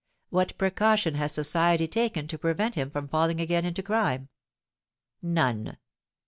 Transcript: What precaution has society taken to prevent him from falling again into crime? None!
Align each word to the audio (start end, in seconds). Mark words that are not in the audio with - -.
What 0.31 0.57
precaution 0.57 1.13
has 1.13 1.31
society 1.31 1.87
taken 1.87 2.27
to 2.29 2.39
prevent 2.39 2.73
him 2.73 2.89
from 2.89 3.07
falling 3.07 3.39
again 3.39 3.65
into 3.65 3.83
crime? 3.83 4.29
None! 5.21 5.77